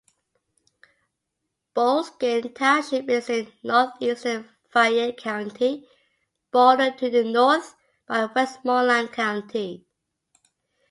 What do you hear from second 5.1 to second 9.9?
County, bordered to the north by Westmoreland County.